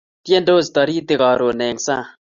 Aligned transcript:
Tyendos 0.27 0.67
taritik 0.75 1.19
karon 1.21 1.59
eng' 1.67 1.83
sang'. 1.85 2.09